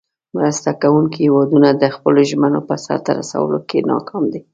[0.35, 4.41] مرسته کوونکې هیوادونه د خپلو ژمنو په سر ته رسولو کې ناکام دي.